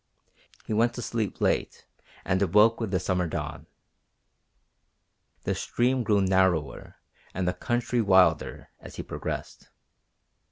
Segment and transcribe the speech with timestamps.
[0.65, 1.85] He went to sleep late
[2.25, 3.67] and awoke with the summer dawn.
[5.43, 6.95] The stream grew narrower
[7.35, 9.69] and the country wilder as he progressed.